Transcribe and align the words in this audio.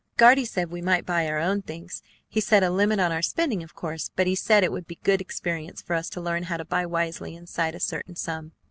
Guardy 0.17 0.45
said 0.45 0.71
we 0.71 0.81
might 0.81 1.05
buy 1.05 1.27
our 1.27 1.37
own 1.37 1.61
things. 1.61 2.01
He 2.27 2.41
set 2.41 2.63
a 2.63 2.71
limit 2.71 2.99
on 2.99 3.11
our 3.11 3.21
spending, 3.21 3.61
of 3.61 3.75
course; 3.75 4.09
but 4.15 4.25
he 4.25 4.33
said 4.33 4.63
it 4.63 4.71
would 4.71 4.87
be 4.87 4.97
good 5.03 5.21
experience 5.21 5.79
for 5.79 5.93
us 5.93 6.09
to 6.09 6.19
learn 6.19 6.41
how 6.41 6.57
to 6.57 6.65
buy 6.65 6.87
wisely 6.87 7.35
inside 7.35 7.75
a 7.75 7.79
certain 7.79 8.15
sum." 8.15 8.51